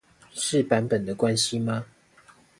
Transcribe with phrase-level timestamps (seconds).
[0.33, 1.85] 是版本的關係嗎？